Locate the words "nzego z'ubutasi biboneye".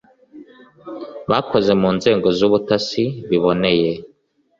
1.97-3.91